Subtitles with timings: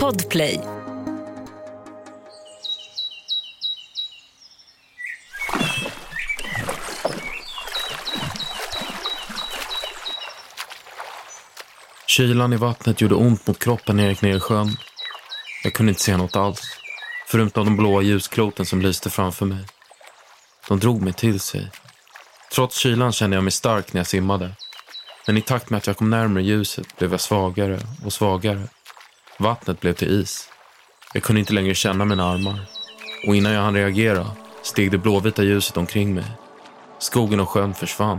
[0.00, 0.60] Podplay.
[12.06, 14.76] Kylan i vattnet gjorde ont mot kroppen när jag gick ner i sjön.
[15.64, 16.60] Jag kunde inte se något alls,
[17.26, 19.64] förutom de blåa ljuskloten som lyste framför mig.
[20.68, 21.70] De drog mig till sig.
[22.54, 24.54] Trots kylan kände jag mig stark när jag simmade.
[25.26, 28.62] Men i takt med att jag kom närmare ljuset blev jag svagare och svagare.
[29.38, 30.48] Vattnet blev till is.
[31.14, 32.60] Jag kunde inte längre känna mina armar.
[33.26, 34.26] Och innan jag hann reagera
[34.62, 36.24] steg det blåvita ljuset omkring mig.
[36.98, 38.18] Skogen och sjön försvann.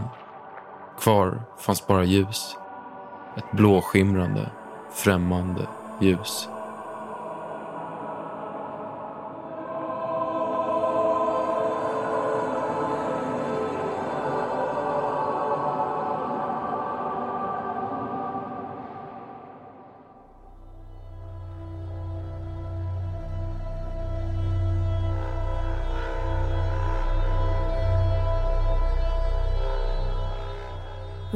[1.00, 2.56] Kvar fanns bara ljus.
[3.38, 4.50] Ett blåskimrande,
[4.94, 5.68] främmande
[6.02, 6.48] ljus.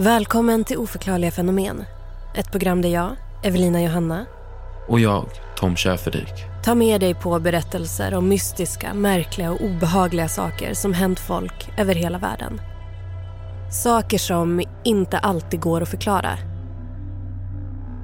[0.02, 1.84] Välkommen till Oförklarliga fenomen.
[2.36, 4.26] Ett program där jag, Evelina Johanna,
[4.88, 6.34] Och jag, Tom Schäferdik.
[6.64, 11.96] tar med dig på berättelser om mystiska, märkliga och obehagliga saker som hänt folk över
[11.96, 12.62] hela världen.
[13.72, 16.32] Saker som inte alltid går att förklara.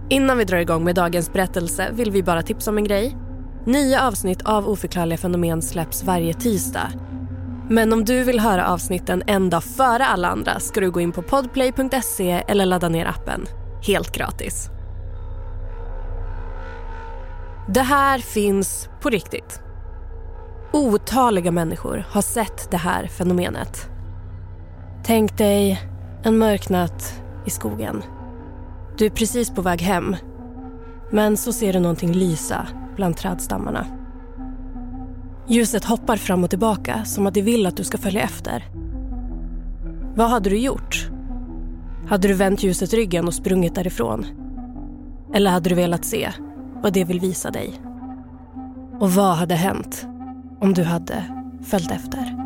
[0.09, 3.17] Innan vi drar igång med dagens berättelse vill vi bara tipsa om en grej.
[3.65, 6.91] Nya avsnitt av Oförklarliga fenomen släpps varje tisdag.
[7.69, 11.11] Men om du vill höra avsnitten en dag före alla andra ska du gå in
[11.11, 13.45] på podplay.se eller ladda ner appen.
[13.87, 14.69] Helt gratis.
[17.67, 19.61] Det här finns på riktigt.
[20.73, 23.89] Otaliga människor har sett det här fenomenet.
[25.03, 25.81] Tänk dig
[26.23, 28.03] en mörk natt i skogen.
[28.97, 30.15] Du är precis på väg hem.
[31.11, 34.04] Men så ser du någonting lysa bland trädstammarna.
[35.47, 38.65] Ljuset hoppar fram och tillbaka som att det vill att du ska följa efter.
[40.15, 41.09] Vad hade du gjort?
[42.07, 44.25] Hade du vänt ljuset ryggen och sprungit därifrån?
[45.33, 46.31] Eller hade du velat se
[46.83, 47.73] vad det vill visa dig?
[48.99, 50.07] Och vad hade hänt
[50.59, 51.23] om du hade
[51.63, 52.44] följt efter?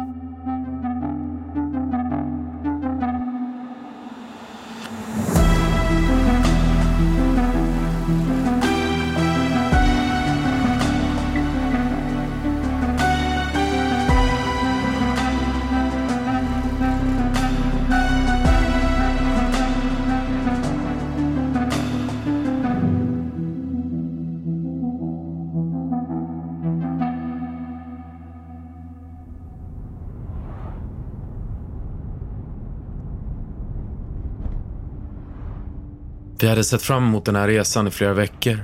[36.41, 38.59] Vi hade sett fram emot den här resan i flera veckor.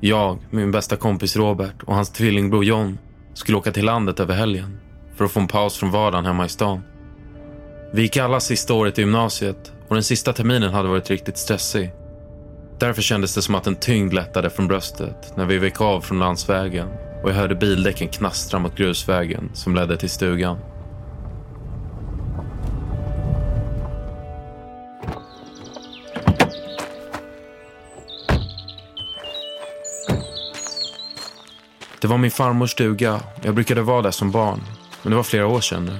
[0.00, 2.98] Jag, min bästa kompis Robert och hans tvillingbror John
[3.34, 4.80] skulle åka till landet över helgen
[5.16, 6.82] för att få en paus från vardagen hemma i stan.
[7.92, 11.90] Vi gick alla sista året i gymnasiet och den sista terminen hade varit riktigt stressig.
[12.78, 16.18] Därför kändes det som att en tyngd lättade från bröstet när vi vek av från
[16.18, 16.88] landsvägen
[17.22, 20.58] och jag hörde bildäcken knastra mot grusvägen som ledde till stugan.
[32.02, 33.20] Det var min farmors stuga.
[33.42, 34.60] Jag brukade vara där som barn.
[35.02, 35.96] Men det var flera år sedan nu.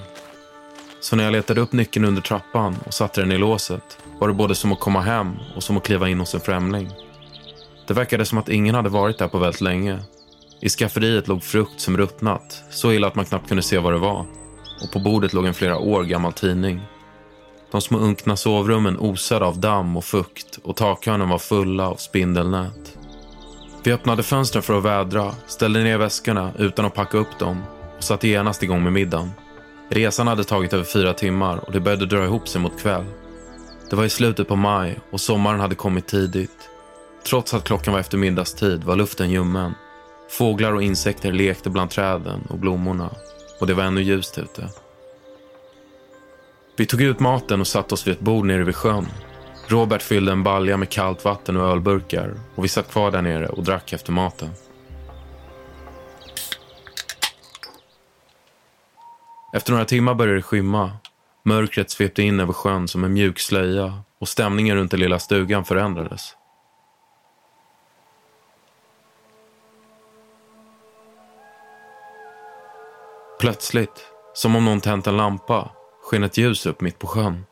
[1.01, 4.35] Så när jag letade upp nyckeln under trappan och satte den i låset var det
[4.35, 6.89] både som att komma hem och som att kliva in hos en främling.
[7.87, 9.99] Det verkade som att ingen hade varit där på väldigt länge.
[10.61, 13.99] I skafferiet låg frukt som ruttnat, så illa att man knappt kunde se vad det
[13.99, 14.27] var.
[14.85, 16.81] Och på bordet låg en flera år gammal tidning.
[17.71, 22.99] De små unkna sovrummen osade av damm och fukt och takhörnen var fulla av spindelnät.
[23.85, 27.63] Vi öppnade fönstren för att vädra, ställde ner väskorna utan att packa upp dem
[27.97, 29.31] och satte genast igång med middagen.
[29.89, 33.05] Resan hade tagit över fyra timmar och det började dra ihop sig mot kväll.
[33.91, 36.69] Det var i slutet på maj och sommaren hade kommit tidigt.
[37.27, 39.75] Trots att klockan var eftermiddagstid var luften ljummen.
[40.31, 43.11] Fåglar och insekter lekte bland träden och blommorna
[43.61, 44.69] och det var ännu ljust ute.
[46.77, 49.07] Vi tog ut maten och satte oss vid ett bord nere vid sjön.
[49.73, 53.49] Robert fyllde en balja med kallt vatten och ölburkar och vi satt kvar där nere
[53.49, 54.51] och drack efter maten.
[59.55, 60.93] Efter några timmar började det skymma.
[61.45, 65.65] Mörkret svepte in över sjön som en mjuk slöja och stämningen runt den lilla stugan
[65.65, 66.37] förändrades.
[73.41, 75.71] Plötsligt, som om någon tänt en lampa,
[76.03, 77.45] sken ett ljus upp mitt på sjön.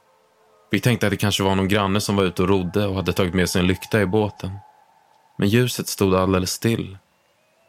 [0.70, 3.12] Vi tänkte att det kanske var någon granne som var ute och rodde och hade
[3.12, 4.58] tagit med sig en lykta i båten.
[5.38, 6.98] Men ljuset stod alldeles still.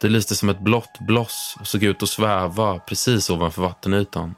[0.00, 4.34] Det lyste som ett blått bloss och såg ut att sväva precis ovanför vattenytan.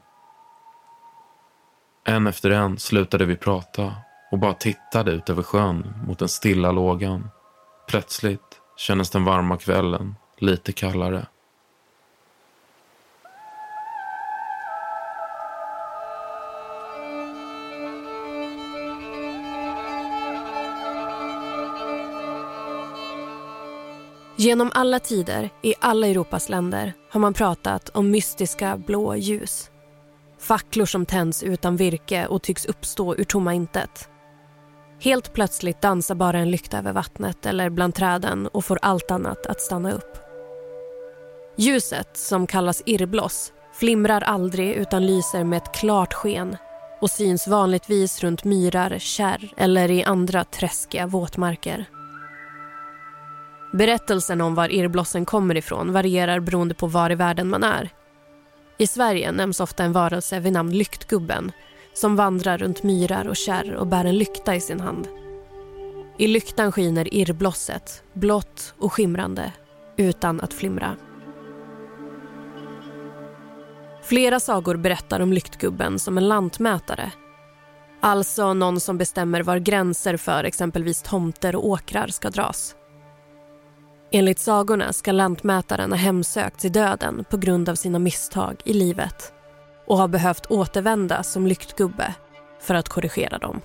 [2.07, 3.95] En efter en slutade vi prata
[4.31, 7.29] och bara tittade ut över sjön mot den stilla lågan.
[7.87, 11.25] Plötsligt kändes den varma kvällen lite kallare.
[24.45, 29.69] Genom alla tider, i alla Europas länder, har man pratat om mystiska blå ljus.
[30.39, 34.09] Facklor som tänds utan virke och tycks uppstå ur tomma intet.
[35.01, 39.45] Helt plötsligt dansar bara en lykta över vattnet eller bland träden och får allt annat
[39.45, 40.17] att stanna upp.
[41.57, 46.57] Ljuset, som kallas irrbloss, flimrar aldrig utan lyser med ett klart sken
[47.01, 51.85] och syns vanligtvis runt myrar, kärr eller i andra träskiga våtmarker.
[53.75, 57.89] Berättelsen om var irrblossen kommer ifrån varierar beroende på var i världen man är.
[58.77, 61.51] I Sverige nämns ofta en varelse vid namn Lyktgubben
[61.93, 65.07] som vandrar runt myrar och kärr och bär en lykta i sin hand.
[66.17, 69.51] I lyktan skiner irrblosset, blått och skimrande,
[69.97, 70.95] utan att flimra.
[74.03, 77.11] Flera sagor berättar om Lyktgubben som en lantmätare.
[78.01, 82.75] Alltså någon som bestämmer var gränser för exempelvis tomter och åkrar ska dras.
[84.17, 89.33] Enligt sagorna ska lantmätaren ha hemsökts i döden på grund av sina misstag i livet
[89.87, 92.15] och har behövt återvända som lyktgubbe
[92.61, 93.61] för att korrigera dem.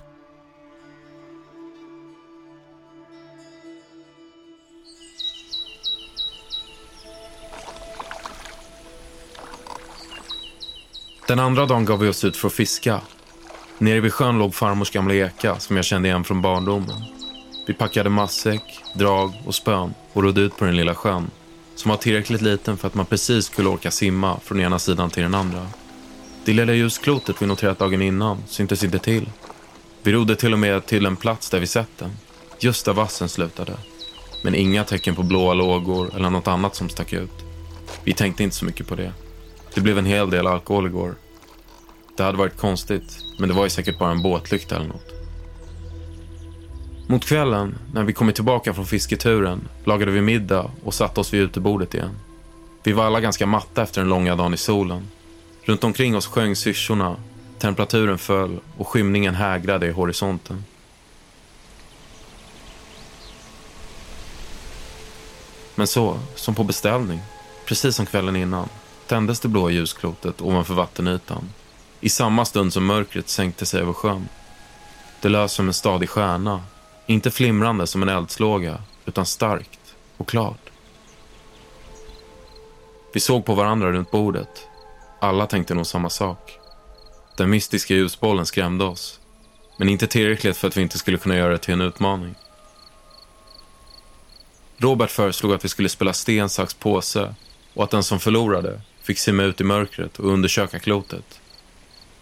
[11.27, 13.01] Den andra dagen gav vi oss ut för att fiska.
[13.77, 17.03] Nere vid sjön låg farmors gamla eka som jag kände igen från barndomen.
[17.67, 21.31] Vi packade matsäck, drag och spön och rodde ut på den lilla sjön
[21.75, 25.23] som var tillräckligt liten för att man precis skulle orka simma från ena sidan till
[25.23, 25.67] den andra.
[26.45, 29.29] Det lilla ljusklotet vi noterat dagen innan syntes inte till.
[30.03, 32.11] Vi rodde till och med till en plats där vi sett den,
[32.59, 33.73] just där vassen slutade.
[34.43, 37.45] Men inga tecken på blåa lågor eller något annat som stack ut.
[38.03, 39.13] Vi tänkte inte så mycket på det.
[39.73, 41.15] Det blev en hel del alkohol igår.
[42.17, 45.20] Det hade varit konstigt, men det var ju säkert bara en båtlykta eller något.
[47.11, 51.41] Mot kvällen, när vi kommit tillbaka från fisketuren, lagade vi middag och satte oss vid
[51.41, 52.19] utebordet igen.
[52.83, 55.07] Vi var alla ganska matta efter den långa dagen i solen.
[55.63, 57.15] Runt omkring oss sjöng syrsorna,
[57.59, 60.63] temperaturen föll och skymningen hägrade i horisonten.
[65.75, 67.19] Men så, som på beställning,
[67.65, 68.69] precis som kvällen innan,
[69.07, 71.49] tändes det blåa ljusklotet ovanför vattenytan.
[72.01, 74.27] I samma stund som mörkret sänkte sig över sjön.
[75.21, 76.61] Det lös som en stadig stjärna
[77.11, 80.69] inte flimrande som en eldslåga, utan starkt och klart.
[83.13, 84.67] Vi såg på varandra runt bordet.
[85.21, 86.59] Alla tänkte nog samma sak.
[87.37, 89.19] Den mystiska ljusbollen skrämde oss.
[89.77, 92.35] Men inte tillräckligt för att vi inte skulle kunna göra det till en utmaning.
[94.77, 97.35] Robert föreslog att vi skulle spela sten, sax, påse
[97.73, 101.41] och att den som förlorade fick simma ut i mörkret och undersöka klotet.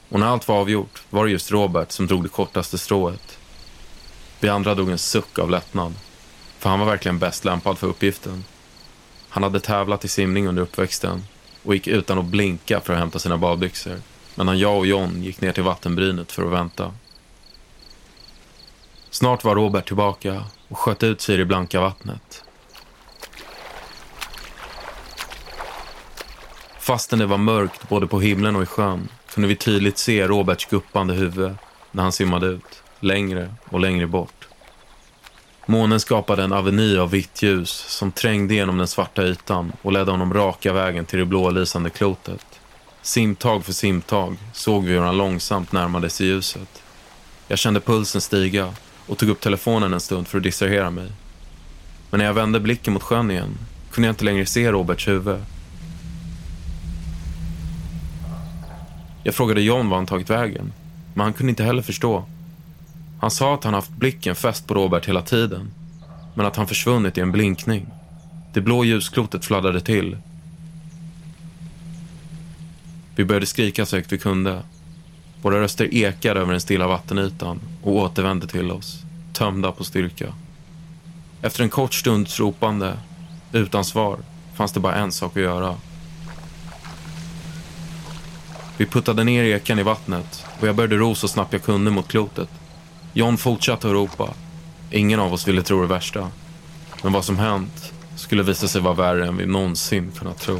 [0.10, 3.39] Och när allt var avgjort var det just Robert som drog det kortaste strået
[4.40, 5.94] vi andra drog en suck av lättnad.
[6.60, 8.44] För han var verkligen bäst lämpad för uppgiften.
[9.30, 11.24] Han hade tävlat i simning under uppväxten
[11.64, 14.02] och gick utan att blinka för att hämta sina badbyxor.
[14.36, 16.94] Medan jag och John gick ner till vattenbrynet för att vänta.
[19.10, 22.44] Snart var Robert tillbaka och sköt ut sig i det blanka vattnet.
[26.80, 30.66] Fastän det var mörkt både på himlen och i sjön kunde vi tydligt se Roberts
[30.66, 31.56] guppande huvud
[31.92, 34.48] när han simmade ut längre och längre bort.
[35.66, 40.12] Månen skapade en aveny av vitt ljus som trängde genom den svarta ytan och ledde
[40.12, 42.46] honom raka vägen till det blålysande klotet.
[43.02, 46.84] Simtag för simtag såg vi hur han långsamt närmade sig ljuset.
[47.48, 48.74] Jag kände pulsen stiga
[49.08, 51.12] och tog upp telefonen en stund för att distrahera mig.
[52.10, 53.58] Men när jag vände blicken mot sjön igen
[53.92, 55.40] kunde jag inte längre se Roberts huvud.
[59.24, 60.74] Jag frågade John var han tagit vägen,
[61.14, 62.26] men han kunde inte heller förstå.
[63.20, 65.72] Han sa att han haft blicken fäst på Robert hela tiden,
[66.34, 67.88] men att han försvunnit i en blinkning.
[68.54, 70.18] Det blå ljusklotet fladdrade till.
[73.16, 74.62] Vi började skrika så högt vi kunde.
[75.42, 80.34] Våra röster ekade över den stilla vattenytan och återvände till oss, tömda på styrka.
[81.42, 82.98] Efter en kort stunds ropande,
[83.52, 84.20] utan svar,
[84.54, 85.76] fanns det bara en sak att göra.
[88.78, 92.08] Vi puttade ner ekan i vattnet och jag började ro så snabbt jag kunde mot
[92.08, 92.50] klotet.
[93.14, 94.34] John fortsatte att ropa.
[94.92, 96.32] Ingen av oss ville tro det värsta.
[97.04, 100.60] Men vad som hänt skulle visa sig vara värre än vi någonsin kunnat tro.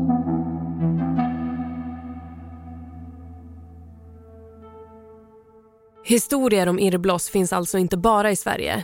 [6.11, 8.83] Historier om irrbloss finns alltså inte bara i Sverige.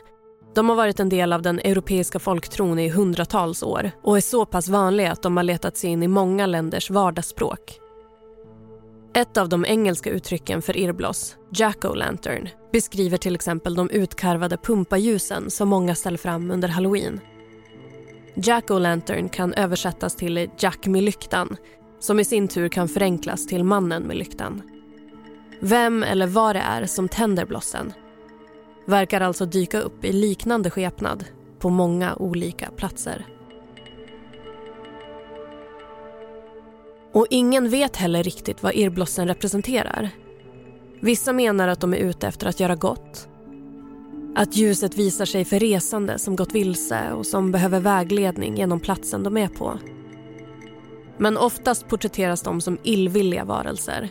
[0.55, 4.45] De har varit en del av den europeiska folktron i hundratals år och är så
[4.45, 7.79] pass vanliga att de har letat sig in i många länders vardagsspråk.
[9.15, 15.69] Ett av de engelska uttrycken för irrbloss, jack-o'-lantern, beskriver till exempel de utkarvade pumpaljusen som
[15.69, 17.19] många ställer fram under halloween.
[18.35, 21.57] Jack-o'-lantern kan översättas till Jack med lyktan
[21.99, 24.61] som i sin tur kan förenklas till mannen med lyktan.
[25.59, 27.93] Vem eller vad det är som tänder blossen
[28.85, 31.25] verkar alltså dyka upp i liknande skepnad
[31.59, 33.25] på många olika platser.
[37.13, 40.09] Och ingen vet heller riktigt vad irrblossen representerar.
[40.99, 43.27] Vissa menar att de är ute efter att göra gott.
[44.35, 49.23] Att ljuset visar sig för resande som gått vilse och som behöver vägledning genom platsen
[49.23, 49.79] de är på.
[51.17, 54.09] Men oftast porträtteras de som illvilliga varelser.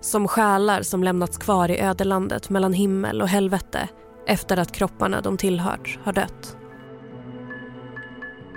[0.00, 3.88] Som själar som lämnats kvar i ödelandet mellan himmel och helvete
[4.26, 6.56] efter att kropparna de tillhört har dött.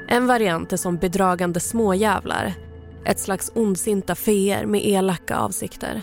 [0.07, 2.53] En variant är som bedragande småjävlar
[3.05, 6.01] ett slags ondsinta feer med elaka avsikter.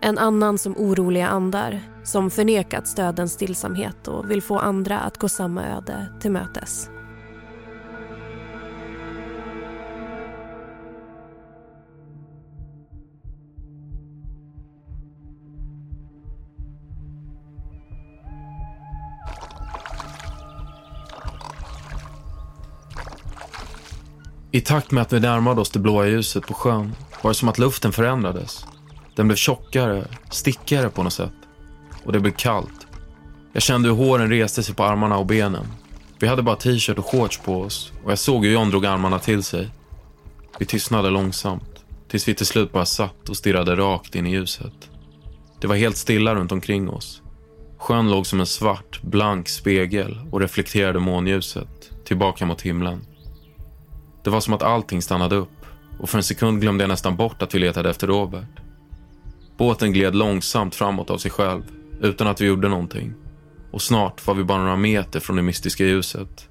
[0.00, 5.28] En annan som oroliga andar som förnekat stödens stillsamhet och vill få andra att gå
[5.28, 6.90] samma öde till mötes.
[24.54, 26.92] I takt med att vi närmade oss det blåa ljuset på sjön
[27.22, 28.66] var det som att luften förändrades.
[29.16, 31.32] Den blev tjockare, stickigare på något sätt.
[32.04, 32.86] Och det blev kallt.
[33.52, 35.66] Jag kände hur håren reste sig på armarna och benen.
[36.18, 39.18] Vi hade bara t-shirt och shorts på oss och jag såg hur John drog armarna
[39.18, 39.68] till sig.
[40.58, 44.90] Vi tystnade långsamt, tills vi till slut bara satt och stirrade rakt in i ljuset.
[45.60, 47.22] Det var helt stilla runt omkring oss.
[47.78, 53.06] Sjön låg som en svart, blank spegel och reflekterade månljuset tillbaka mot himlen.
[54.24, 55.66] Det var som att allting stannade upp
[55.98, 58.60] och för en sekund glömde jag nästan bort att vi letade efter Robert.
[59.56, 61.62] Båten gled långsamt framåt av sig själv
[62.00, 63.14] utan att vi gjorde någonting
[63.70, 66.48] och snart var vi bara några meter från det mystiska ljuset.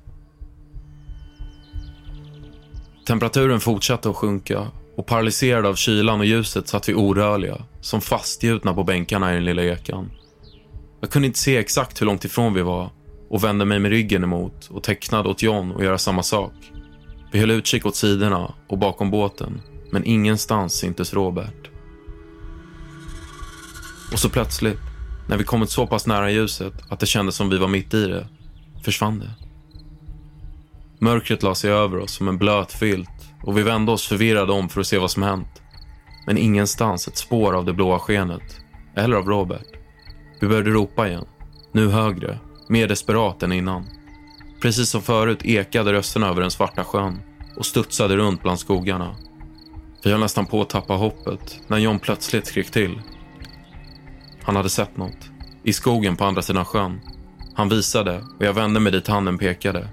[3.07, 8.73] Temperaturen fortsatte att sjunka och paralyserade av kylan och ljuset satt vi orörliga, som fastgjutna
[8.73, 10.11] på bänkarna i den lilla ekan.
[11.01, 12.89] Jag kunde inte se exakt hur långt ifrån vi var
[13.29, 16.53] och vände mig med ryggen emot och tecknade åt John att göra samma sak.
[17.31, 19.61] Vi höll utkik åt sidorna och bakom båten,
[19.91, 21.69] men ingenstans syntes Robert.
[24.11, 24.79] Och så plötsligt,
[25.27, 28.07] när vi kommit så pass nära ljuset att det kändes som vi var mitt i
[28.07, 28.27] det,
[28.83, 29.31] försvann det.
[30.99, 33.09] Mörkret la sig över oss som en blöt filt
[33.43, 35.61] och vi vände oss förvirrade om för att se vad som hänt.
[36.27, 38.57] Men ingenstans ett spår av det blåa skenet,
[38.95, 39.67] eller av Robert.
[40.39, 41.25] Vi började ropa igen,
[41.71, 43.85] nu högre, mer desperat än innan.
[44.61, 47.21] Precis som förut ekade rösterna över den svarta sjön
[47.55, 49.15] och studsade runt bland skogarna.
[50.03, 53.01] Vi höll nästan på att tappa hoppet när John plötsligt skrek till.
[54.41, 55.29] Han hade sett något.
[55.63, 57.01] I skogen på andra sidan sjön.
[57.55, 59.87] Han visade och jag vände mig dit handen pekade.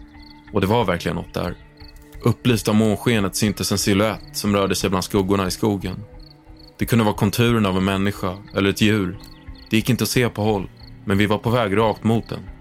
[0.52, 1.54] Och det var verkligen något där.
[2.22, 6.04] Upplyst av månskenet syntes en siluett som rörde sig bland skuggorna i skogen.
[6.78, 9.18] Det kunde vara konturen av en människa eller ett djur.
[9.70, 10.70] Det gick inte att se på håll,
[11.04, 12.57] men vi var på väg rakt mot den.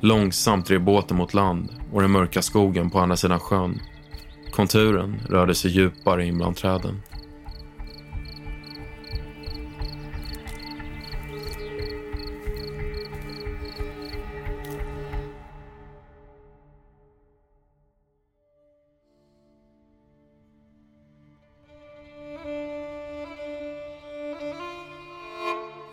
[0.00, 3.80] Långsamt drev båten mot land och den mörka skogen på andra sidan sjön.
[4.50, 7.02] Konturen rörde sig djupare in bland träden.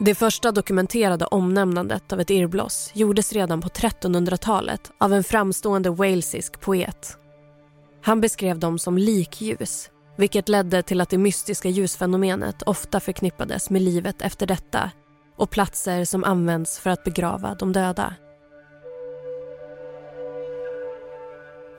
[0.07, 6.61] Det första dokumenterade omnämnandet av ett irrbloss gjordes redan på 1300-talet av en framstående walesisk
[6.61, 7.17] poet.
[8.01, 13.81] Han beskrev dem som likljus vilket ledde till att det mystiska ljusfenomenet ofta förknippades med
[13.81, 14.91] livet efter detta
[15.37, 18.13] och platser som används för att begrava de döda.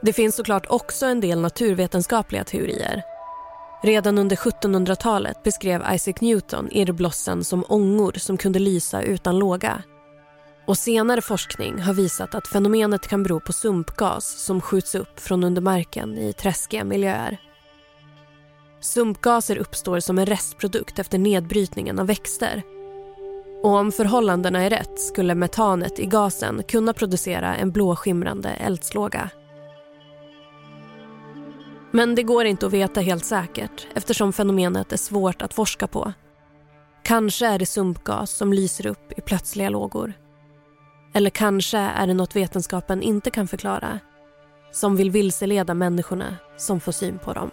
[0.01, 3.03] Det finns såklart också en del naturvetenskapliga teorier.
[3.81, 9.83] Redan under 1700-talet beskrev Isaac Newton irrblossen som ångor som kunde lysa utan låga.
[10.67, 15.43] Och senare forskning har visat att fenomenet kan bero på sumpgas som skjuts upp från
[15.43, 17.37] under marken i träskiga miljöer.
[18.81, 22.63] Sumpgaser uppstår som en restprodukt efter nedbrytningen av växter.
[23.63, 29.29] Och om förhållandena är rätt skulle metanet i gasen kunna producera en blåskimrande eldslåga.
[31.91, 36.13] Men det går inte att veta helt säkert eftersom fenomenet är svårt att forska på.
[37.03, 40.13] Kanske är det sumpgas som lyser upp i plötsliga lågor.
[41.13, 43.99] Eller kanske är det något vetenskapen inte kan förklara
[44.71, 47.51] som vill vilseleda människorna som får syn på dem.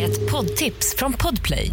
[0.00, 1.72] Ett poddtips från Podplay.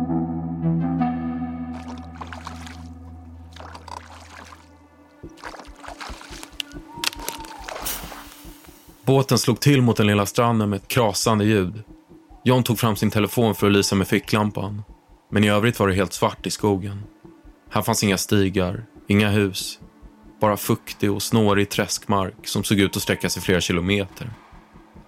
[9.11, 11.83] Båten slog till mot den lilla stranden med ett krasande ljud.
[12.43, 14.83] John tog fram sin telefon för att lysa med ficklampan.
[15.31, 17.03] Men i övrigt var det helt svart i skogen.
[17.69, 19.79] Här fanns inga stigar, inga hus.
[20.41, 24.29] Bara fuktig och snårig träskmark som såg ut att sträcka sig flera kilometer.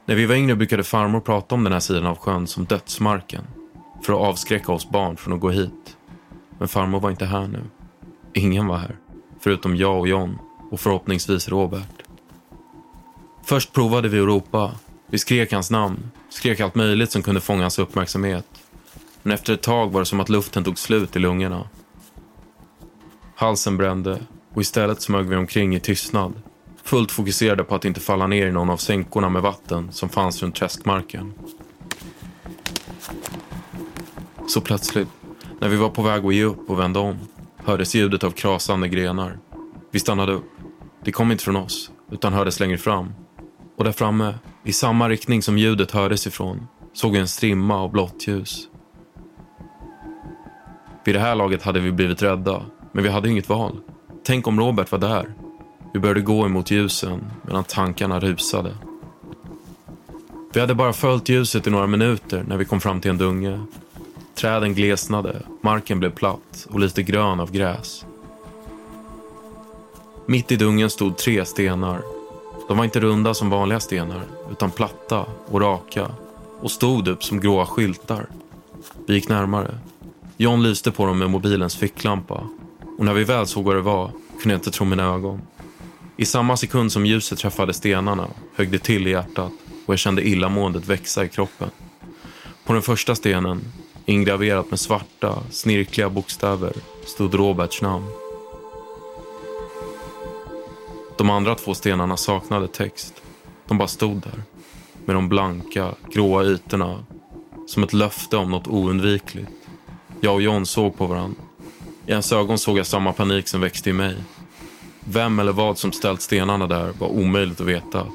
[0.06, 3.44] När vi var yngre brukade farmor prata om den här sidan av sjön som dödsmarken.
[4.06, 5.98] För att avskräcka oss barn från att gå hit.
[6.60, 7.64] Men farmor var inte här nu.
[8.34, 8.96] Ingen var här.
[9.40, 10.38] Förutom jag och John
[10.72, 12.03] och förhoppningsvis Robert.
[13.46, 14.72] Först provade vi att ropa.
[15.08, 16.12] Vi skrek hans namn.
[16.30, 18.46] Skrek allt möjligt som kunde fånga hans uppmärksamhet.
[19.22, 21.70] Men efter ett tag var det som att luften tog slut i lungorna.
[23.36, 24.20] Halsen brände
[24.54, 26.34] och istället smög vi omkring i tystnad.
[26.84, 30.44] Fullt fokuserade på att inte falla ner i någon av sänkorna med vatten som fanns
[30.44, 31.34] runt träskmarken.
[34.48, 35.10] Så plötsligt,
[35.60, 37.20] när vi var på väg att ge upp och vända om,
[37.58, 39.40] hördes ljudet av krasande grenar.
[39.92, 40.52] Vi stannade upp.
[41.04, 43.14] Det kom inte från oss, utan hördes längre fram.
[43.78, 47.92] Och där framme, i samma riktning som ljudet hördes ifrån, såg vi en strimma av
[47.92, 48.68] blått ljus.
[51.06, 53.80] Vid det här laget hade vi blivit rädda, men vi hade inget val.
[54.26, 55.34] Tänk om Robert var där.
[55.94, 58.78] Vi började gå emot ljusen medan tankarna rusade.
[60.54, 63.60] Vi hade bara följt ljuset i några minuter när vi kom fram till en dunge.
[64.36, 68.06] Träden glesnade, marken blev platt och lite grön av gräs.
[70.26, 72.02] Mitt i dungen stod tre stenar.
[72.74, 76.12] De var inte runda som vanliga stenar, utan platta och raka
[76.62, 78.26] och stod upp som gråa skyltar.
[79.08, 79.78] Vi gick närmare.
[80.38, 82.44] John lyste på dem med mobilens ficklampa
[82.98, 85.42] och när vi väl såg vad det var kunde jag inte tro mina ögon.
[86.18, 89.52] I samma sekund som ljuset träffade stenarna högg det till i hjärtat
[89.86, 91.70] och jag kände illamåendet växa i kroppen.
[92.66, 93.62] På den första stenen,
[94.06, 96.74] ingraverat med svarta, snirkliga bokstäver,
[97.06, 98.23] stod Roberts namn.
[101.18, 103.14] De andra två stenarna saknade text.
[103.68, 104.44] De bara stod där.
[105.06, 107.06] Med de blanka, gråa ytorna.
[107.68, 109.52] Som ett löfte om något oundvikligt.
[110.22, 111.42] Jag och John såg på varandra.
[112.06, 114.16] I hans ögon såg jag samma panik som växte i mig.
[115.00, 118.08] Vem eller vad som ställt stenarna där var omöjligt att veta.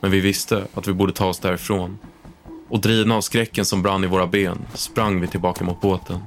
[0.00, 1.98] Men vi visste att vi borde ta oss därifrån.
[2.68, 6.18] Och drivna av skräcken som brann i våra ben sprang vi tillbaka mot båten.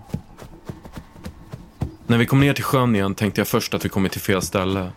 [2.07, 4.41] När vi kom ner till sjön igen tänkte jag först att vi kommit till fel
[4.41, 4.91] ställe.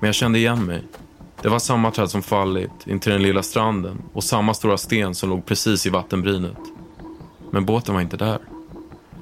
[0.00, 0.82] Men jag kände igen mig.
[1.42, 5.28] Det var samma träd som fallit intill den lilla stranden och samma stora sten som
[5.30, 6.58] låg precis i vattenbrynet.
[7.50, 8.38] Men båten var inte där.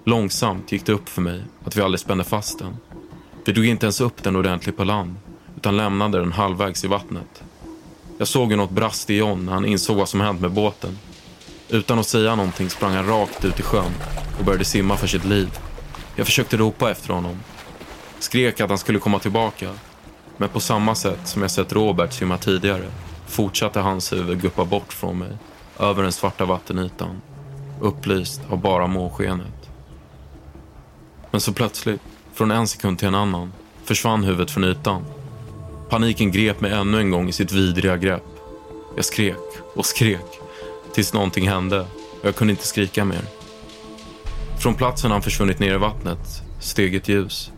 [0.05, 2.77] Långsamt gick det upp för mig att vi aldrig spände fast den.
[3.45, 5.15] Vi drog inte ens upp den ordentligt på land
[5.57, 7.43] utan lämnade den halvvägs i vattnet.
[8.19, 10.99] Jag såg hur något brast i John när han insåg vad som hänt med båten.
[11.69, 13.93] Utan att säga någonting sprang han rakt ut i sjön
[14.39, 15.49] och började simma för sitt liv.
[16.17, 17.41] Jag försökte ropa efter honom.
[18.19, 19.71] Skrek att han skulle komma tillbaka.
[20.37, 22.91] Men på samma sätt som jag sett Robert simma tidigare
[23.27, 25.37] fortsatte hans huvud guppa bort från mig
[25.79, 27.21] över den svarta vattenytan,
[27.81, 29.71] upplyst av bara månskenet.
[31.31, 32.01] Men så plötsligt,
[32.35, 33.53] från en sekund till en annan,
[33.85, 35.05] försvann huvudet från ytan.
[35.89, 38.23] Paniken grep mig ännu en gång i sitt vidriga grepp.
[38.97, 40.41] Jag skrek och skrek
[40.95, 41.81] tills någonting hände
[42.21, 43.23] och jag kunde inte skrika mer.
[44.59, 47.53] Från platsen han försvunnit ner i vattnet steg ett ljus.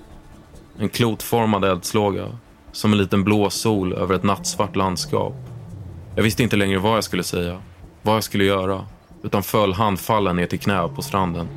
[0.79, 2.39] En klotformad eldslåga,
[2.77, 5.35] som en liten blå sol över ett nattsvart landskap.
[6.17, 7.62] Jag visste inte längre vad jag skulle säga,
[8.03, 8.87] vad jag skulle göra,
[9.23, 11.49] utan föll handfallen ner till knä på stranden.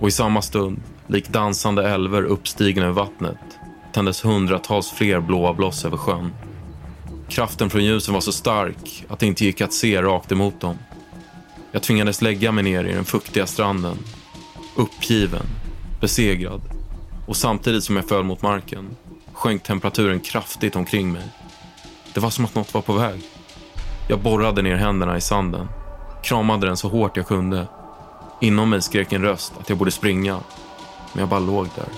[0.00, 3.38] Och i samma stund, lik dansande älver uppstigna ur vattnet,
[3.92, 6.32] tändes hundratals fler blåa bloss över sjön.
[7.28, 10.78] Kraften från ljusen var så stark att det inte gick att se rakt emot dem.
[11.72, 13.96] Jag tvingades lägga mig ner i den fuktiga stranden,
[14.76, 15.46] uppgiven,
[16.00, 16.60] besegrad.
[17.26, 18.96] Och samtidigt som jag föll mot marken
[19.42, 21.22] sjönk temperaturen kraftigt omkring mig.
[22.14, 23.22] Det var som att något var på väg.
[24.08, 25.68] Jag borrade ner händerna i sanden,
[26.22, 27.66] kramade den så hårt jag kunde.
[28.40, 30.40] Inom mig skrek en röst att jag borde springa,
[31.12, 31.88] men jag bara låg där,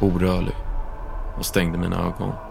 [0.00, 0.54] orörlig
[1.38, 2.47] och stängde mina ögon.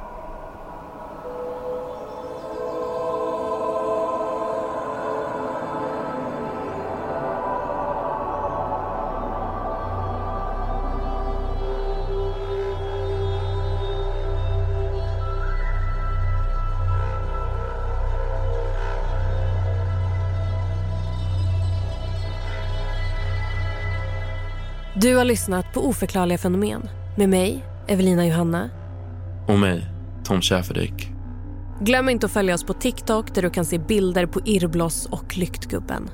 [25.02, 28.70] Du har lyssnat på Oförklarliga fenomen med mig, Evelina Johanna.
[29.48, 29.86] Och mig,
[30.24, 31.10] Tom Schäferdik.
[31.82, 35.38] Glöm inte att följa oss på TikTok där du kan se bilder på irrbloss och
[35.38, 36.10] Lyktgubben.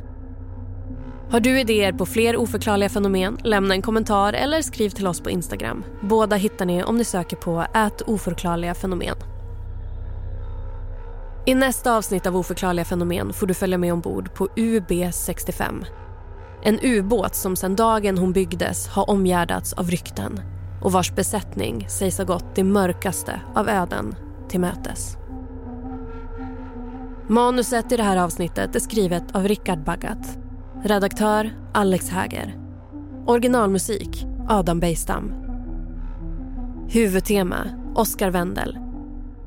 [1.30, 3.38] Har du idéer på fler oförklarliga fenomen?
[3.44, 5.84] Lämna en kommentar eller skriv till oss på Instagram.
[6.02, 9.16] Båda hittar ni om ni söker på ät oförklarliga fenomen.
[11.46, 15.86] I nästa avsnitt av Oförklarliga fenomen får du följa med ombord på UB65
[16.66, 20.42] en ubåt som sedan dagen hon byggdes har omgärdats av rykten
[20.82, 24.16] och vars besättning sägs ha gått det mörkaste av öden
[24.50, 25.18] till mötes.
[27.28, 30.38] Manuset i det här avsnittet är skrivet av Rickard Baggat.
[30.84, 32.58] Redaktör Alex Häger.
[33.26, 35.34] Originalmusik Adam Bejstam.
[36.88, 37.58] Huvudtema
[37.96, 38.78] Oscar Wendel.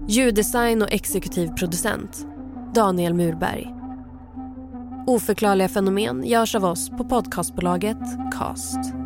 [0.09, 2.27] Ljuddesign och exekutiv producent
[2.75, 3.75] Daniel Murberg.
[5.07, 7.99] Oförklarliga fenomen görs av oss på podcastbolaget
[8.39, 9.06] Cast.